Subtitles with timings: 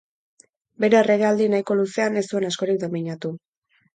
[0.85, 3.35] Bere erregealdi nahiko luzean, ez zuen askorik domeinatu.